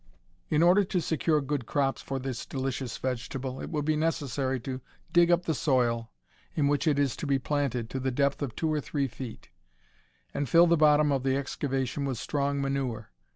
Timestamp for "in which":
6.55-6.87